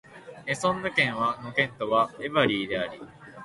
[0.47, 3.03] エソンヌ県の県都はエヴリーである